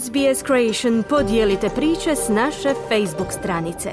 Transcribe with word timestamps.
SBS 0.00 0.44
Creation 0.46 1.02
podijelite 1.08 1.68
priče 1.74 2.16
s 2.16 2.28
naše 2.28 2.68
Facebook 2.88 3.32
stranice. 3.32 3.90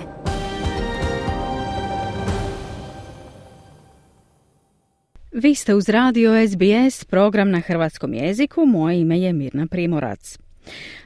Vi 5.31 5.55
ste 5.55 5.75
uz 5.75 5.89
radio 5.89 6.31
SBS, 6.47 7.05
program 7.05 7.51
na 7.51 7.59
hrvatskom 7.59 8.13
jeziku. 8.13 8.65
Moje 8.65 8.99
ime 8.99 9.19
je 9.19 9.33
Mirna 9.33 9.67
Primorac. 9.67 10.37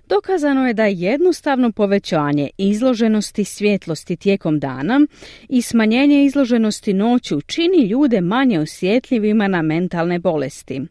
Dokazano 0.10 0.68
je 0.68 0.74
da 0.74 0.86
jednostavno 0.86 1.72
povećanje 1.72 2.50
izloženosti 2.58 3.44
svjetlosti 3.44 4.16
tijekom 4.16 4.60
dana 4.60 5.02
i 5.50 5.62
smanjenje 5.62 6.26
izloženosti 6.26 6.94
noću 6.94 7.42
čini 7.42 7.88
ljude 7.88 8.22
manje 8.22 8.60
osjetljivima 8.60 9.48
na 9.48 9.62
mentalne 9.62 10.20
bolesti. 10.20 10.82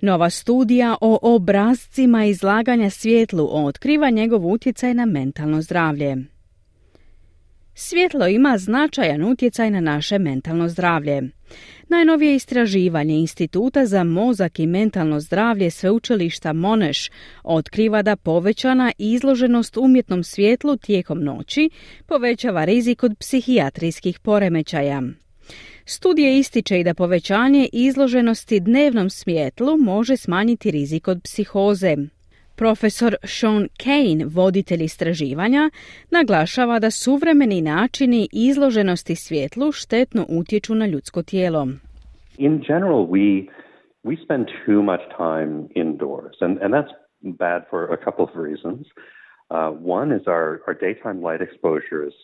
Nova 0.00 0.30
studija 0.30 0.96
o 1.00 1.18
obrazcima 1.22 2.24
izlaganja 2.24 2.90
svjetlu 2.90 3.48
otkriva 3.50 4.10
njegov 4.10 4.46
utjecaj 4.46 4.94
na 4.94 5.06
mentalno 5.06 5.62
zdravlje. 5.62 6.16
Svjetlo 7.78 8.26
ima 8.26 8.58
značajan 8.58 9.24
utjecaj 9.24 9.70
na 9.70 9.80
naše 9.80 10.18
mentalno 10.18 10.68
zdravlje. 10.68 11.22
Najnovije 11.88 12.34
istraživanje 12.34 13.14
Instituta 13.14 13.86
za 13.86 14.04
mozak 14.04 14.58
i 14.58 14.66
mentalno 14.66 15.20
zdravlje 15.20 15.70
sveučilišta 15.70 16.52
Moneš 16.52 17.10
otkriva 17.42 18.02
da 18.02 18.16
povećana 18.16 18.92
izloženost 18.98 19.76
umjetnom 19.76 20.24
svjetlu 20.24 20.76
tijekom 20.76 21.24
noći 21.24 21.70
povećava 22.06 22.64
rizik 22.64 23.02
od 23.02 23.18
psihijatrijskih 23.18 24.20
poremećaja. 24.20 25.02
Studije 25.88 26.38
ističe 26.38 26.80
i 26.80 26.84
da 26.84 26.94
povećanje 26.94 27.68
izloženosti 27.72 28.60
dnevnom 28.60 29.10
svjetlu 29.10 29.76
može 29.76 30.16
smanjiti 30.16 30.70
rizik 30.70 31.08
od 31.08 31.18
psihoze. 31.24 31.96
Profesor 32.56 33.14
Sean 33.24 33.68
Kane, 33.84 34.24
voditelj 34.36 34.82
istraživanja, 34.84 35.70
naglašava 36.10 36.78
da 36.78 36.90
suvremeni 36.90 37.60
načini 37.60 38.28
izloženosti 38.32 39.16
svjetlu 39.16 39.72
štetno 39.72 40.26
utječu 40.28 40.74
na 40.74 40.86
ljudsko 40.86 41.22
tijelo. 41.22 41.66
In 42.38 42.58
general, 42.68 43.02
we, 43.14 43.46
we 44.04 44.14
spend 44.24 44.46
too 44.66 44.82
much 44.82 45.04
time 45.16 45.52
indoors, 45.74 46.36
and, 46.40 46.58
and 46.62 46.74
that's 46.74 46.94
bad 47.22 47.60
for 47.70 47.80
a 47.96 47.98
couple 48.04 48.24
of 48.24 48.30
reasons. 48.46 48.86
Uh, 49.48 49.70
one 49.98 50.10
is 50.10 50.22
our, 50.26 50.60
our 50.66 50.74
daytime 50.74 51.20
light 51.22 51.40
exposure 51.40 52.06
is 52.08 52.14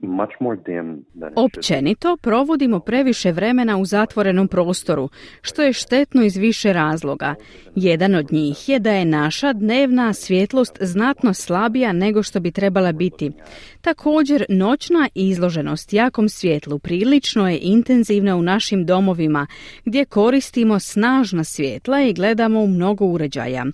much 0.00 0.32
more 0.40 0.56
dim 0.56 1.04
than 1.20 1.32
Općenito 1.36 2.16
provodimo 2.16 2.80
previše 2.80 3.32
vremena 3.32 3.78
u 3.78 3.84
zatvorenom 3.84 4.48
prostoru, 4.48 5.08
što 5.42 5.62
je 5.62 5.72
štetno 5.72 6.22
iz 6.22 6.36
više 6.36 6.72
razloga. 6.72 7.34
Jedan 7.74 8.14
od 8.14 8.32
njih 8.32 8.68
je 8.68 8.78
da 8.78 8.90
je 8.90 9.04
naša 9.04 9.52
dnevna 9.52 10.12
svjetlost 10.12 10.78
znatno 10.80 11.34
slabija 11.34 11.92
nego 11.92 12.22
što 12.22 12.40
bi 12.40 12.50
trebala 12.50 12.92
biti. 12.92 13.32
Također, 13.80 14.44
noćna 14.48 15.08
izloženost 15.14 15.92
jakom 15.92 16.28
svjetlu 16.28 16.78
prilično 16.78 17.48
je 17.48 17.58
intenzivna 17.62 18.36
u 18.36 18.42
našim 18.42 18.86
domovima, 18.86 19.46
gdje 19.84 20.04
koristimo 20.04 20.78
snažna 20.78 21.44
svjetla 21.44 22.02
i 22.02 22.12
gledamo 22.12 22.60
u 22.60 22.66
mnogo 22.66 23.04
uređaja, 23.04 23.64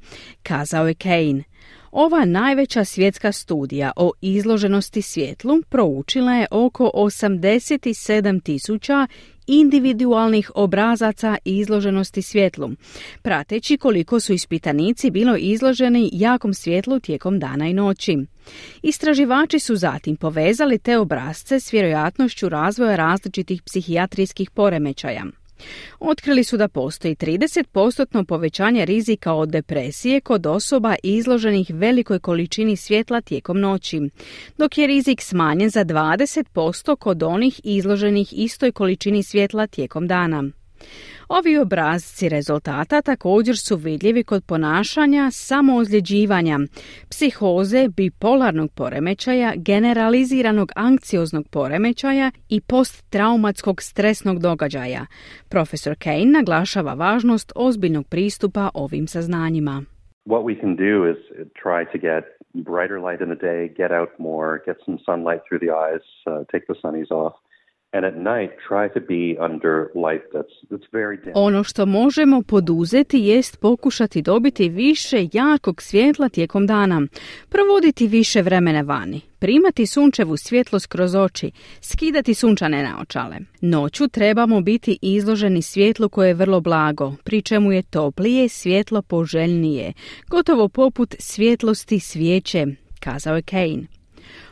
kazao 0.43 0.89
je 0.89 0.95
Kane. 0.95 1.45
Ova 1.93 2.25
najveća 2.25 2.85
svjetska 2.85 3.33
studija 3.33 3.93
o 3.97 4.13
izloženosti 4.21 5.03
svjetlu 5.03 5.63
proučila 5.69 6.35
je 6.35 6.47
oko 6.51 6.91
87 6.95 8.43
tisuća 8.43 9.07
individualnih 9.47 10.51
obrazaca 10.55 11.37
izloženosti 11.45 12.23
svjetlu, 12.23 12.71
prateći 13.23 13.77
koliko 13.77 14.21
su 14.21 14.33
ispitanici 14.33 15.11
bilo 15.11 15.37
izloženi 15.37 16.11
jakom 16.13 16.55
svjetlu 16.55 17.01
tijekom 17.01 17.39
dana 17.39 17.69
i 17.69 17.75
noći. 17.75 18.19
Istraživači 18.83 19.59
su 19.59 19.77
zatim 19.77 20.17
povezali 20.17 20.79
te 20.79 20.99
obrazce 20.99 21.61
s 21.61 21.73
vjerojatnošću 21.73 22.49
razvoja 22.49 22.97
različitih 22.97 23.63
psihijatrijskih 23.63 24.51
poremećaja. 24.51 25.25
Otkrili 26.01 26.45
su 26.45 26.57
da 26.57 26.69
postoji 26.69 27.15
30% 27.15 28.25
povećanje 28.25 28.85
rizika 28.85 29.33
od 29.33 29.49
depresije 29.49 30.21
kod 30.21 30.47
osoba 30.47 30.95
izloženih 31.03 31.71
velikoj 31.75 32.19
količini 32.19 32.77
svjetla 32.77 33.21
tijekom 33.21 33.61
noći, 33.61 34.01
dok 34.59 34.79
je 34.79 34.87
rizik 34.87 35.21
smanjen 35.21 35.71
za 35.71 35.85
20% 35.85 36.97
kod 36.97 37.23
onih 37.23 37.61
izloženih 37.65 38.29
istoj 38.33 38.73
količini 38.73 39.23
svjetla 39.23 39.67
tijekom 39.67 40.07
dana. 40.07 40.45
Ovi 41.29 41.59
obrazci 41.59 42.29
rezultata 42.29 43.03
također 43.03 43.57
su 43.59 43.77
vidljivi 43.77 44.25
kod 44.25 44.45
ponašanja 44.47 45.31
samoozljeđivanja, 45.31 46.59
psihoze, 47.11 47.89
bipolarnog 47.97 48.71
poremećaja, 48.75 49.53
generaliziranog 49.57 50.73
anksioznog 50.77 51.49
poremećaja 51.49 52.31
i 52.49 52.61
posttraumatskog 52.61 53.83
stresnog 53.83 54.39
događaja. 54.39 55.07
Profesor 55.49 55.95
Kane 55.99 56.25
naglašava 56.25 56.95
važnost 56.95 57.53
ozbiljnog 57.57 58.07
pristupa 58.09 58.71
ovim 58.75 59.07
saznanjima. 59.07 59.83
What 60.27 60.43
we 60.45 60.61
can 60.61 60.77
do 60.77 60.95
is 61.13 61.19
try 61.65 61.81
to 61.93 61.99
get 62.09 62.25
brighter 62.55 62.99
light 63.07 63.21
in 63.21 63.29
the 63.35 63.47
day, 63.51 63.69
get 63.81 63.91
out 63.91 64.11
more, 64.19 64.51
get 64.67 64.77
some 64.87 64.99
sunlight 65.07 65.41
through 65.45 65.61
the 65.65 65.73
eyes, 65.85 66.05
uh, 66.27 66.33
take 66.53 66.65
the 66.71 66.77
sunnies 66.83 67.11
off. 67.11 67.35
Ono 71.35 71.65
što 71.65 71.87
možemo 71.87 72.43
poduzeti 72.43 73.19
jest 73.19 73.61
pokušati 73.61 74.23
dobiti 74.23 74.69
više 74.69 75.29
jakog 75.33 75.83
svjetla 75.83 76.29
tijekom 76.29 76.67
dana, 76.67 77.03
provoditi 77.49 78.07
više 78.07 78.43
vremena 78.43 78.81
vani, 78.81 79.21
primati 79.39 79.87
sunčevu 79.87 80.37
svjetlost 80.37 80.87
kroz 80.87 81.15
oči, 81.15 81.51
skidati 81.81 82.35
sunčane 82.35 82.83
naočale. 82.83 83.37
Noću 83.61 84.09
trebamo 84.09 84.61
biti 84.61 84.99
izloženi 85.03 85.63
svjetlu 85.63 86.09
koje 86.09 86.29
je 86.29 86.35
vrlo 86.35 86.61
blago, 86.61 87.13
pri 87.25 87.43
čemu 87.43 87.73
je 87.73 87.83
toplije 87.83 88.49
svjetlo 88.49 89.03
poželjnije, 89.03 89.93
gotovo 90.31 90.69
poput 90.69 91.15
svjetlosti 91.19 92.01
svijeće, 92.01 92.67
kazao 93.01 93.37
je 93.37 93.43
Kane. 93.43 93.98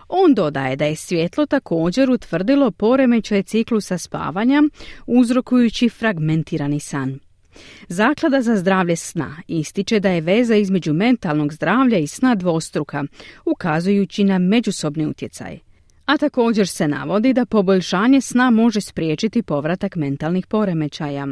On 0.09 0.35
dodaje 0.35 0.77
da 0.77 0.85
je 0.85 0.97
svjetlo 0.97 1.47
također 1.47 2.11
utvrdilo 2.11 2.71
poremećaj 2.71 3.43
ciklusa 3.43 3.99
spavanja, 3.99 4.63
uzrokujući 5.07 5.89
fragmentirani 5.89 6.81
san. 6.81 7.19
Zaklada 7.89 8.43
za 8.43 8.57
zdravlje 8.57 8.97
sna 8.97 9.37
ističe 9.49 10.01
da 10.01 10.11
je 10.11 10.21
veza 10.21 10.55
između 10.55 10.93
mentalnog 10.93 11.53
zdravlja 11.53 11.99
i 11.99 12.07
sna 12.07 12.35
dvostruka, 12.35 13.05
ukazujući 13.45 14.25
na 14.25 14.39
međusobni 14.39 15.07
utjecaj 15.07 15.66
a 16.07 16.17
također 16.17 16.67
se 16.69 16.89
navodi 16.89 17.33
da 17.33 17.47
poboljšanje 17.47 18.21
sna 18.21 18.51
može 18.51 18.81
spriječiti 18.81 19.43
povratak 19.43 19.97
mentalnih 19.97 20.47
poremećaja. 20.47 21.27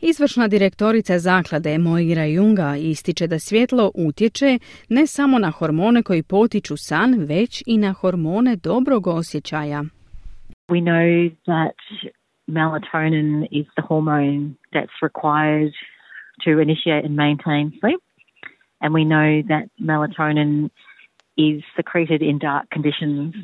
Izvršna 0.00 0.48
direktorica 0.48 1.18
zaklade 1.18 1.78
Moira 1.78 2.24
Junga 2.24 2.76
ističe 2.76 3.26
da 3.26 3.38
svjetlo 3.38 3.90
utječe 3.94 4.58
ne 4.88 5.06
samo 5.06 5.38
na 5.38 5.50
hormone 5.50 6.02
koji 6.02 6.22
potiču 6.22 6.76
san, 6.76 7.14
već 7.28 7.62
i 7.66 7.78
na 7.78 7.92
hormone 7.92 8.56
dobrog 8.56 9.06
osjećaja. 9.06 9.82
We 10.68 10.80
know 10.90 11.30
that 11.46 11.76
melatonin 12.46 13.46
is 13.50 13.66
the 13.76 13.84
hormone 13.88 14.54
that's 14.74 14.96
required 15.02 15.72
to 16.44 16.50
initiate 16.50 17.04
and 17.06 17.14
maintain 17.16 17.70
sleep. 17.80 18.00
And 18.80 18.94
we 18.94 19.04
know 19.04 19.28
that 19.52 19.64
melatonin 19.90 20.68
is 21.36 21.64
secreted 21.76 22.22
in 22.22 22.38
dark 22.38 22.64
conditions 22.74 23.34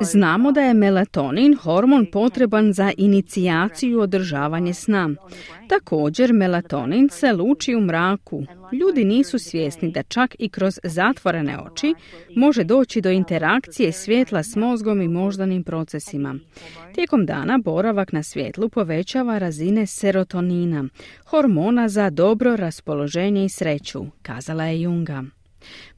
Znamo 0.00 0.52
da 0.52 0.60
je 0.60 0.74
melatonin 0.74 1.56
hormon 1.56 2.06
potreban 2.12 2.72
za 2.72 2.92
inicijaciju 2.98 4.00
održavanje 4.00 4.74
sna. 4.74 5.10
Također 5.68 6.32
melatonin 6.32 7.08
se 7.08 7.32
luči 7.32 7.74
u 7.74 7.80
mraku. 7.80 8.42
Ljudi 8.72 9.04
nisu 9.04 9.38
svjesni 9.38 9.90
da 9.92 10.02
čak 10.02 10.36
i 10.38 10.48
kroz 10.48 10.80
zatvorene 10.82 11.58
oči 11.58 11.94
može 12.36 12.64
doći 12.64 13.00
do 13.00 13.10
interakcije 13.10 13.92
svjetla 13.92 14.42
s 14.42 14.56
mozgom 14.56 15.02
i 15.02 15.08
moždanim 15.08 15.64
procesima. 15.64 16.34
Tijekom 16.94 17.26
dana 17.26 17.58
boravak 17.58 18.12
na 18.12 18.22
svjetlu 18.22 18.68
povećava 18.68 19.38
razine 19.38 19.86
serotonina, 19.86 20.84
hormona 21.26 21.88
za 21.88 22.10
dobro 22.10 22.56
raspoloženje 22.56 23.44
i 23.44 23.48
sreću, 23.48 24.04
kazala 24.22 24.64
je 24.64 24.82
Junga. 24.82 25.24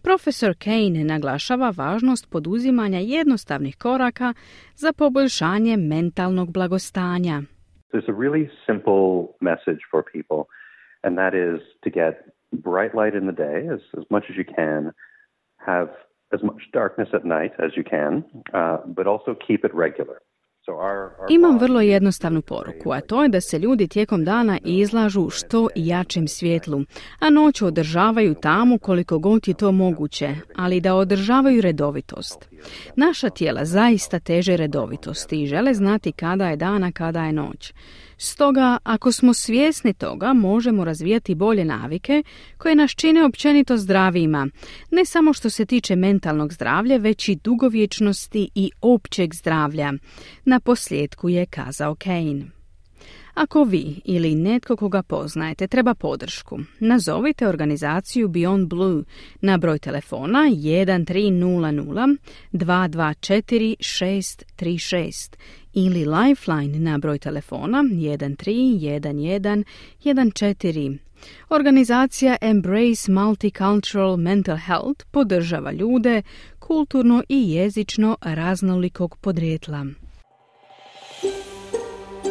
Profesor 0.03 0.55
Kane 0.65 1.05
naglašava 1.05 1.73
važnost 1.77 2.31
poduzimanja 2.31 2.99
jednostavnih 2.99 3.77
koraka 3.77 4.35
za 4.75 4.93
poboljšanje 4.93 5.77
mentalnog 5.77 6.53
blagostanja. 6.53 7.43
There's 7.93 8.09
a 8.09 8.19
really 8.25 8.51
simple 8.67 9.29
message 9.41 9.81
for 9.91 10.03
people, 10.13 10.43
and 11.03 11.17
that 11.17 11.35
is 11.35 11.61
to 11.85 11.91
get 11.91 12.15
bright 12.53 12.95
light 12.95 13.15
in 13.15 13.27
the 13.27 13.37
day 13.47 13.59
as, 13.75 13.81
as 13.99 14.05
much 14.11 14.25
as 14.31 14.37
you 14.37 14.45
can, 14.57 14.93
have 15.57 15.89
as 16.33 16.43
much 16.43 16.63
darkness 16.73 17.09
at 17.13 17.25
night 17.25 17.53
as 17.59 17.71
you 17.77 17.85
can, 17.85 18.25
uh, 18.55 18.79
but 18.87 19.07
also 19.07 19.35
keep 19.47 19.65
it 19.65 19.75
regular. 19.75 20.21
Imam 21.31 21.59
vrlo 21.59 21.81
jednostavnu 21.81 22.43
poruku, 22.43 22.93
a 22.93 23.01
to 23.01 23.23
je 23.23 23.29
da 23.29 23.41
se 23.41 23.59
ljudi 23.59 23.89
tijekom 23.89 24.25
dana 24.25 24.59
izlažu 24.65 25.31
što 25.31 25.69
jačem 25.75 26.29
svjetlu, 26.29 26.83
a 27.19 27.31
noć 27.31 27.63
održavaju 27.63 28.35
tamo 28.35 28.79
koliko 28.79 29.19
god 29.19 29.49
je 29.49 29.55
to 29.55 29.73
moguće, 29.73 30.35
ali 30.57 30.81
da 30.81 30.95
održavaju 30.95 31.61
redovitost. 31.61 32.49
Naša 32.97 33.31
tijela 33.31 33.65
zaista 33.65 34.19
teže 34.19 34.57
redovitosti 34.57 35.43
i 35.43 35.47
žele 35.47 35.75
znati 35.75 36.13
kada 36.13 36.49
je 36.49 36.57
dana, 36.57 36.93
kada 36.93 37.25
je 37.25 37.33
noć. 37.33 37.73
Stoga, 38.19 38.79
ako 38.83 39.13
smo 39.13 39.35
svjesni 39.35 39.95
toga, 39.95 40.33
možemo 40.33 40.85
razvijati 40.85 41.35
bolje 41.35 41.65
navike 41.65 42.23
koje 42.59 42.75
nas 42.75 42.91
čine 42.91 43.25
općenito 43.25 43.77
zdravijima, 43.77 44.49
ne 44.91 45.05
samo 45.05 45.33
što 45.33 45.51
se 45.51 45.67
tiče 45.67 45.97
mentalnog 45.97 46.53
zdravlja, 46.53 46.97
već 46.97 47.29
i 47.29 47.35
dugovječnosti 47.35 48.51
i 48.55 48.71
općeg 48.81 49.35
zdravlja. 49.35 49.93
Na 50.45 50.61
posljedku 50.61 51.29
je 51.29 51.47
kazao 51.47 51.95
Kane. 51.95 52.57
Ako 53.35 53.65
vi 53.65 54.01
ili 54.05 54.35
netko 54.35 54.77
koga 54.77 55.03
poznajete 55.03 55.67
treba 55.67 55.95
podršku, 55.95 56.59
nazovite 56.81 57.49
organizaciju 57.49 58.29
Beyond 58.29 58.67
Blue 58.67 59.05
na 59.41 59.59
broj 59.59 59.79
telefona 59.79 60.39
1300 60.39 62.17
224 62.53 63.77
636 63.79 65.37
ili 65.77 66.05
Lifeline 66.05 66.79
na 66.79 66.99
broj 66.99 67.19
telefona 67.19 67.83
1311 67.83 69.65
14. 70.05 70.99
Organizacija 71.49 72.37
Embrace 72.41 73.13
Multicultural 73.13 74.17
Mental 74.17 74.57
Health 74.57 75.05
podržava 75.11 75.73
ljude 75.73 76.23
kulturno 76.59 77.23
i 77.29 77.51
jezično 77.53 78.17
raznolikog 78.21 79.17
podrijetla. 79.17 79.87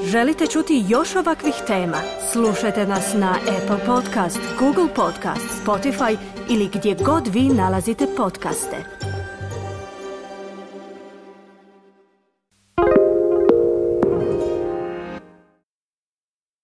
Želite 0.04 0.48
čuti 0.48 0.84
još 0.90 1.16
ovakvih 1.16 1.56
tema? 1.68 1.98
Slušajte 2.32 2.88
nas 2.88 3.14
na 3.14 3.32
Apple 3.32 3.86
Podcast, 3.86 4.40
Google 4.60 4.94
Podcast, 4.96 5.66
Spotify 5.66 6.18
ili 6.50 6.70
gdje 6.74 6.96
god 7.06 7.28
vi 7.28 7.42
nalazite 7.42 8.06
podcaste. 8.18 9.05